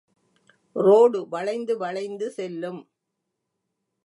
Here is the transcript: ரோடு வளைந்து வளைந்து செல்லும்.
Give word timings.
ரோடு 0.75 1.19
வளைந்து 1.29 1.77
வளைந்து 1.77 2.29
செல்லும். 2.31 2.81